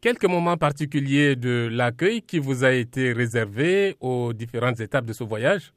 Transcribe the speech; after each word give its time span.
quelques 0.00 0.24
moments 0.24 0.56
particuliers 0.56 1.36
de 1.36 1.68
l'accueil 1.70 2.22
qui 2.22 2.38
vous 2.38 2.64
a 2.64 2.72
été 2.72 3.12
réservé 3.12 3.96
aux 4.00 4.32
différentes 4.32 4.80
étapes 4.80 5.04
de 5.04 5.12
ce 5.12 5.24
voyage? 5.24 5.72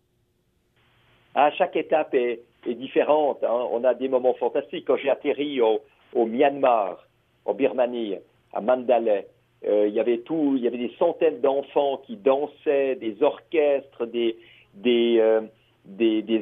Ah, 1.36 1.50
Chaque 1.58 1.76
étape 1.76 2.14
est, 2.14 2.42
différente. 2.68 3.44
Hein. 3.44 3.68
On 3.72 3.84
a 3.84 3.94
des 3.94 4.08
moments 4.08 4.36
fantastiques. 4.36 4.86
Quand 4.86 4.98
j'ai 4.98 5.10
atterri 5.10 5.62
au, 5.62 5.82
Myanmar, 6.14 7.08
en 7.46 7.54
Birmanie, 7.54 8.16
à 8.54 8.62
Mandalay, 8.62 9.28
euh, 9.66 9.88
il 9.88 9.94
y 9.94 10.00
avait 10.00 10.20
tout, 10.20 10.54
il 10.58 10.64
y 10.64 10.68
avait 10.68 10.78
des 10.78 10.94
centaines 11.00 11.42
d'enfants 11.42 12.02
qui 12.06 12.18
dansaient, 12.18 12.96
des 12.96 13.22
orchestres, 13.24 14.06
des, 14.06 14.38
euh, 14.86 15.42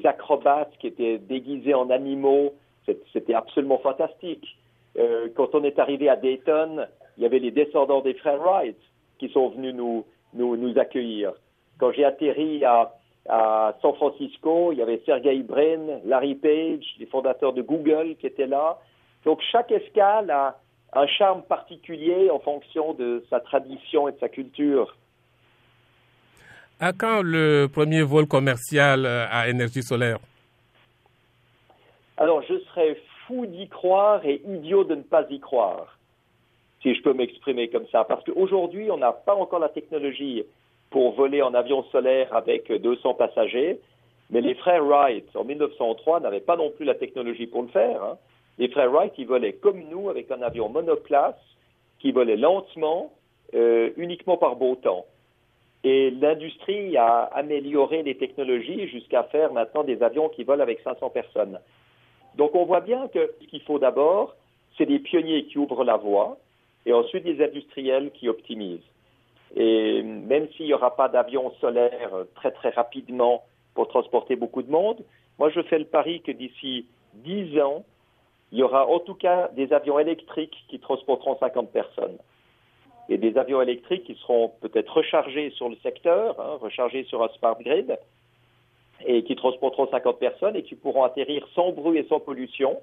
acrobates 0.03 0.73
qui 0.79 0.87
étaient 0.87 1.19
déguisés 1.19 1.73
en 1.73 1.89
animaux. 1.89 2.53
C'était 3.13 3.35
absolument 3.35 3.77
fantastique. 3.77 4.45
Euh, 4.97 5.29
quand 5.35 5.53
on 5.53 5.63
est 5.63 5.79
arrivé 5.79 6.09
à 6.09 6.15
Dayton, 6.15 6.87
il 7.19 7.23
y 7.23 7.25
avait 7.25 7.39
les 7.39 7.51
descendants 7.51 8.01
des 8.01 8.13
frères 8.15 8.39
Wright 8.39 8.77
qui 9.19 9.29
sont 9.29 9.49
venus 9.49 9.75
nous, 9.75 10.05
nous, 10.33 10.55
nous 10.55 10.79
accueillir. 10.79 11.33
Quand 11.77 11.91
j'ai 11.91 12.05
atterri 12.05 12.63
à, 12.63 12.93
à 13.27 13.75
San 13.81 13.93
Francisco, 13.95 14.71
il 14.71 14.79
y 14.79 14.81
avait 14.81 15.01
Sergey 15.05 15.39
Brin, 15.43 15.99
Larry 16.05 16.35
Page, 16.35 16.85
les 16.97 17.05
fondateurs 17.05 17.51
de 17.53 17.61
Google 17.61 18.15
qui 18.19 18.25
étaient 18.25 18.47
là. 18.47 18.79
Donc 19.25 19.41
chaque 19.51 19.71
escale 19.71 20.31
a 20.31 20.57
un 20.93 21.07
charme 21.07 21.43
particulier 21.43 22.29
en 22.31 22.39
fonction 22.39 22.93
de 22.93 23.23
sa 23.29 23.41
tradition 23.41 24.07
et 24.07 24.13
de 24.13 24.19
sa 24.19 24.29
culture. 24.29 24.95
À 26.79 26.93
quand 26.93 27.21
le 27.21 27.67
premier 27.67 28.01
vol 28.01 28.25
commercial 28.27 29.05
euh, 29.05 29.25
à 29.29 29.49
énergie 29.49 29.83
solaire? 29.83 30.19
Alors, 32.15 32.41
je 32.43 32.57
serais 32.59 32.97
fou 33.27 33.45
d'y 33.45 33.67
croire 33.67 34.25
et 34.25 34.41
idiot 34.47 34.85
de 34.85 34.95
ne 34.95 35.01
pas 35.01 35.25
y 35.29 35.41
croire, 35.41 35.98
si 36.81 36.95
je 36.95 37.01
peux 37.01 37.13
m'exprimer 37.13 37.69
comme 37.69 37.87
ça. 37.87 38.03
Parce 38.03 38.23
qu'aujourd'hui, 38.23 38.89
on 38.91 38.97
n'a 38.97 39.11
pas 39.11 39.35
encore 39.35 39.59
la 39.59 39.69
technologie 39.69 40.43
pour 40.89 41.13
voler 41.13 41.41
en 41.41 41.53
avion 41.53 41.83
solaire 41.91 42.33
avec 42.35 42.71
200 42.71 43.13
passagers, 43.15 43.79
mais 44.31 44.41
les 44.41 44.55
frères 44.55 44.83
Wright, 44.83 45.25
en 45.35 45.43
1903, 45.43 46.19
n'avaient 46.19 46.39
pas 46.39 46.55
non 46.55 46.71
plus 46.71 46.85
la 46.85 46.95
technologie 46.95 47.47
pour 47.47 47.63
le 47.63 47.69
faire. 47.69 48.03
Hein. 48.03 48.17
Les 48.57 48.67
frères 48.69 48.91
Wright, 48.91 49.13
ils 49.17 49.27
volaient 49.27 49.53
comme 49.53 49.81
nous 49.89 50.09
avec 50.09 50.29
un 50.31 50.41
avion 50.41 50.69
monoplace 50.69 51.35
qui 51.99 52.11
volait 52.11 52.37
lentement, 52.37 53.11
euh, 53.53 53.89
uniquement 53.97 54.37
par 54.37 54.55
beau 54.55 54.75
temps. 54.75 55.05
Et 55.83 56.11
l'industrie 56.11 56.97
a 56.97 57.23
amélioré 57.33 58.03
les 58.03 58.15
technologies 58.15 58.87
jusqu'à 58.89 59.23
faire 59.23 59.53
maintenant 59.53 59.83
des 59.83 60.03
avions 60.03 60.29
qui 60.29 60.43
volent 60.43 60.61
avec 60.61 60.81
500 60.81 61.09
personnes. 61.09 61.59
Donc 62.35 62.53
on 62.53 62.65
voit 62.65 62.81
bien 62.81 63.07
que 63.07 63.31
ce 63.41 63.47
qu'il 63.47 63.61
faut 63.61 63.79
d'abord, 63.79 64.35
c'est 64.77 64.85
des 64.85 64.99
pionniers 64.99 65.45
qui 65.45 65.57
ouvrent 65.57 65.83
la 65.83 65.97
voie 65.97 66.37
et 66.89 66.93
ensuite 66.93 67.23
des 67.23 67.43
industriels 67.43 68.09
qui 68.11 68.27
optimisent. 68.27 68.89
Et 69.55 70.01
même 70.01 70.47
s'il 70.53 70.65
n'y 70.65 70.73
aura 70.73 70.95
pas 70.95 71.07
d'avions 71.07 71.51
solaires 71.61 72.11
très 72.33 72.51
très 72.51 72.69
rapidement 72.69 73.43
pour 73.75 73.87
transporter 73.87 74.35
beaucoup 74.35 74.63
de 74.63 74.71
monde, 74.71 74.97
moi 75.37 75.51
je 75.51 75.61
fais 75.61 75.77
le 75.77 75.85
pari 75.85 76.21
que 76.21 76.31
d'ici 76.31 76.87
10 77.13 77.61
ans, 77.61 77.85
il 78.51 78.57
y 78.57 78.63
aura 78.63 78.87
en 78.87 78.99
tout 78.99 79.13
cas 79.13 79.49
des 79.49 79.71
avions 79.71 79.99
électriques 79.99 80.57
qui 80.67 80.79
transporteront 80.79 81.37
50 81.39 81.71
personnes 81.71 82.17
et 83.07 83.19
des 83.19 83.37
avions 83.37 83.61
électriques 83.61 84.05
qui 84.05 84.15
seront 84.15 84.51
peut-être 84.61 84.91
rechargés 84.97 85.51
sur 85.51 85.69
le 85.69 85.75
secteur, 85.83 86.39
hein, 86.39 86.57
rechargés 86.59 87.03
sur 87.03 87.23
un 87.23 87.29
smart 87.37 87.57
grid, 87.59 87.97
et 89.05 89.23
qui 89.23 89.35
transporteront 89.35 89.87
50 89.89 90.17
personnes 90.17 90.55
et 90.55 90.63
qui 90.63 90.75
pourront 90.75 91.03
atterrir 91.03 91.47
sans 91.53 91.71
bruit 91.71 91.99
et 91.99 92.07
sans 92.07 92.19
pollution 92.19 92.79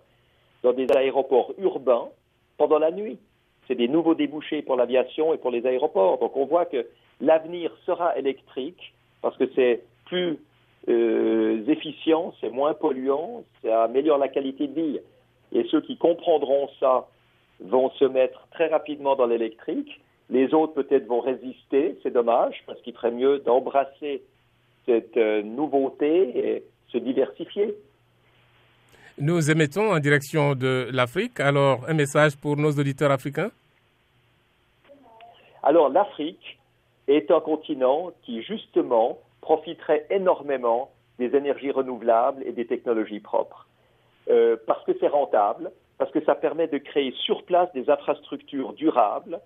dans 0.63 0.73
des 0.73 0.87
aéroports 0.93 1.53
urbains 1.59 2.09
pendant 2.57 2.79
la 2.79 2.93
nuit. 2.93 3.19
C'est 3.67 3.75
des 3.75 3.89
nouveaux 3.89 4.15
débouchés 4.15 4.63
pour 4.63 4.77
l'aviation 4.77 5.35
et 5.35 5.39
pour 5.39 5.51
les 5.51 5.67
aéroports. 5.67 6.19
Donc 6.19 6.37
on 6.37 6.47
voit 6.47 6.67
que 6.67 6.87
l'avenir 7.21 7.77
sera 7.85 8.17
électrique 8.19 8.95
parce 9.23 9.37
que 9.37 9.45
c'est 9.55 9.83
plus 10.07 10.39
euh, 10.89 11.67
efficient, 11.67 12.33
c'est 12.41 12.51
moins 12.51 12.75
polluant, 12.75 13.45
ça 13.63 13.85
améliore 13.85 14.19
la 14.19 14.29
qualité 14.29 14.69
de 14.69 14.81
vie. 14.81 15.01
Et 15.53 15.65
ceux 15.71 15.81
qui 15.81 15.97
comprendront 15.97 16.69
ça 16.79 17.09
vont 17.61 17.91
se 17.91 18.05
mettre 18.05 18.47
très 18.53 18.69
rapidement 18.69 19.17
dans 19.17 19.27
l'électrique 19.27 20.01
les 20.31 20.53
autres 20.55 20.75
peut-être 20.75 21.07
vont 21.07 21.21
résister, 21.21 21.99
c'est 22.03 22.13
dommage, 22.13 22.63
parce 22.67 22.81
qu'il 22.83 22.95
ferait 22.95 23.13
mieux 23.13 23.39
d'embrasser 23.39 24.23
cette 24.85 25.17
euh, 25.17 25.43
nouveauté 25.43 26.39
et 26.39 26.65
se 26.89 26.99
diversifier. 26.99 27.75
Nous 29.19 29.51
émettons 29.51 29.93
en 29.93 29.99
direction 29.99 30.55
de 30.55 30.91
l'Afrique. 30.93 31.41
Alors, 31.41 31.89
un 31.89 31.95
message 31.95 32.37
pour 32.37 32.59
nos 32.59 32.73
auditeurs 32.73 33.11
africains 33.11 33.51
Alors, 35.63 35.89
l'Afrique 35.89 36.59
est 37.09 37.31
un 37.31 37.41
continent 37.41 38.11
qui, 38.25 38.43
justement, 38.43 39.19
profiterait 39.41 40.07
énormément 40.11 40.91
des 41.19 41.35
énergies 41.35 41.71
renouvelables 41.71 42.43
et 42.45 42.53
des 42.53 42.67
technologies 42.67 43.21
propres. 43.21 43.67
Euh, 44.29 44.59
parce 44.67 44.85
que 44.85 44.93
c'est 45.01 45.09
rentable, 45.09 45.73
parce 45.97 46.11
que 46.11 46.23
ça 46.25 46.35
permet 46.35 46.69
de 46.69 46.77
créer 46.77 47.15
sur 47.25 47.45
place 47.45 47.73
des 47.73 47.89
infrastructures 47.89 48.75
durables, 48.75 49.41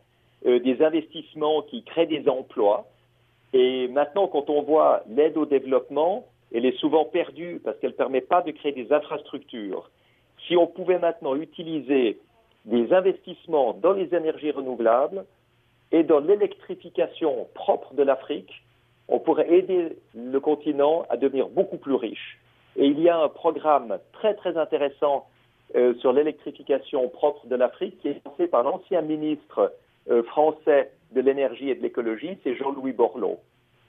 euh, 0.47 0.59
des 0.59 0.83
investissements 0.83 1.63
qui 1.63 1.85
créent 1.85 2.07
des 2.07 2.29
emplois. 2.29 2.89
Et 3.53 3.87
maintenant, 3.87 4.27
quand 4.27 4.51
on 4.51 4.63
voit 4.63 5.05
l'aide 5.09 5.37
au 5.37 5.47
développement, 5.47 6.27
elle 6.53 6.67
est 6.67 6.79
souvent 6.79 7.05
perdue 7.05 7.61
parce 7.65 7.79
qu'elle 7.79 7.91
ne 7.91 7.97
permet 7.97 8.21
pas 8.21 8.43
de 8.43 8.51
créer 8.51 8.73
des 8.73 8.93
infrastructures. 8.93 9.91
Si 10.47 10.57
on 10.57 10.67
pouvait 10.67 10.99
maintenant 10.99 11.37
utiliser 11.37 12.19
des 12.65 12.93
investissements 12.93 13.73
dans 13.75 13.93
les 13.93 14.15
énergies 14.15 14.51
renouvelables 14.51 15.25
et 15.93 16.03
dans 16.03 16.21
l'électrification 16.21 17.49
propre 17.55 17.95
de 17.95 18.03
l'Afrique, 18.03 18.53
on 19.09 19.19
pourrait 19.19 19.53
aider 19.53 19.97
le 20.15 20.41
continent 20.41 21.05
à 21.09 21.17
devenir 21.17 21.49
beaucoup 21.49 21.79
plus 21.79 21.95
riche. 21.95 22.39
Et 22.77 22.87
il 22.87 23.01
y 23.01 23.09
a 23.09 23.19
un 23.19 23.29
programme 23.29 23.99
très 24.13 24.35
très 24.35 24.57
intéressant 24.57 25.27
euh, 25.75 25.95
sur 25.95 26.13
l'électrification 26.13 27.09
propre 27.09 27.47
de 27.47 27.57
l'Afrique 27.57 27.99
qui 28.01 28.09
est 28.09 28.25
lancé 28.25 28.47
par 28.47 28.63
l'ancien 28.63 29.03
ministre 29.03 29.73
euh, 30.11 30.23
français 30.25 30.93
de 31.13 31.21
l'énergie 31.21 31.71
et 31.71 31.75
de 31.75 31.83
l'écologie, 31.83 32.39
c'est 32.43 32.55
Jean-Louis 32.55 32.93
Borloo. 32.93 33.39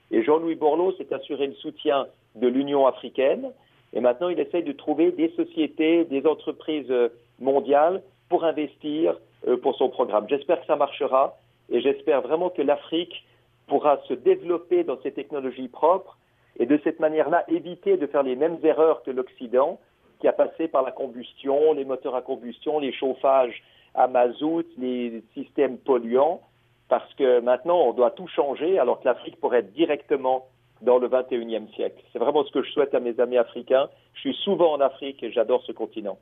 Et 0.10 0.24
Jean-Louis 0.24 0.56
Borloo 0.56 0.92
s'est 0.94 1.14
assuré 1.14 1.48
le 1.48 1.54
soutien 1.54 2.08
de 2.36 2.48
l'Union 2.48 2.88
africaine 2.88 3.52
et 3.94 4.00
maintenant 4.00 4.30
il 4.30 4.40
essaye 4.40 4.64
de 4.64 4.72
trouver 4.72 5.12
des 5.12 5.30
sociétés, 5.36 6.06
des 6.06 6.26
entreprises 6.26 6.90
euh, 6.90 7.10
mondiales 7.40 8.02
pour 8.30 8.44
investir 8.44 9.18
euh, 9.48 9.58
pour 9.58 9.76
son 9.76 9.90
programme. 9.90 10.28
J'espère 10.30 10.62
que 10.62 10.68
ça 10.68 10.76
marchera 10.76 11.38
et 11.70 11.82
j'espère 11.82 12.22
vraiment 12.22 12.50
que 12.50 12.62
l'Afrique 12.62 13.26
pourra 13.68 14.00
se 14.08 14.14
développer 14.14 14.84
dans 14.84 15.00
ses 15.02 15.12
technologies 15.12 15.68
propres 15.68 16.18
et 16.60 16.66
de 16.66 16.80
cette 16.84 17.00
manière-là 17.00 17.44
éviter 17.48 17.98
de 17.98 18.08
faire 18.08 18.24
les 18.24 18.36
mêmes 18.36 18.58
erreurs 18.64 19.04
que 19.04 19.12
l'Occident 19.12 19.80
qui 20.20 20.28
a 20.28 20.34
passé 20.34 20.68
par 20.68 20.84
la 20.84 20.92
combustion, 20.92 21.74
les 21.74 21.84
moteurs 21.84 22.16
à 22.16 22.22
combustion, 22.22 22.80
les 22.80 22.94
chauffages 22.94 23.64
à 23.96 24.08
mazout, 24.08 24.66
les 24.78 25.24
systèmes 25.34 25.78
polluants, 25.78 26.42
parce 26.88 27.12
que 27.16 27.40
maintenant, 27.40 27.82
on 27.82 27.94
doit 27.94 28.12
tout 28.12 28.28
changer, 28.28 28.80
alors 28.80 29.00
que 29.00 29.06
l'Afrique 29.06 29.40
pourrait 29.40 29.60
être 29.60 29.74
directement 29.74 30.46
dans 30.82 30.98
le 30.98 31.08
21e 31.08 31.74
siècle. 31.74 32.02
C'est 32.12 32.20
vraiment 32.20 32.44
ce 32.44 32.52
que 32.52 32.64
je 32.64 32.72
souhaite 32.72 32.94
à 32.94 33.00
mes 33.00 33.20
amis 33.20 33.38
africains. 33.38 33.90
Je 34.14 34.20
suis 34.22 34.36
souvent 34.44 34.74
en 34.74 34.82
Afrique 34.82 35.22
et 35.24 35.32
j'adore 35.32 35.64
ce 35.66 35.72
continent. 35.72 36.18